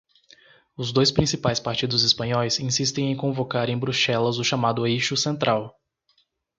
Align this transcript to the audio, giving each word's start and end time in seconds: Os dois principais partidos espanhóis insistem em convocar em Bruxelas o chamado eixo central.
Os 0.75 0.91
dois 0.91 1.11
principais 1.11 1.59
partidos 1.59 2.01
espanhóis 2.03 2.59
insistem 2.59 3.11
em 3.11 3.15
convocar 3.15 3.69
em 3.69 3.77
Bruxelas 3.77 4.39
o 4.39 4.43
chamado 4.43 4.87
eixo 4.87 5.15
central. 5.15 5.79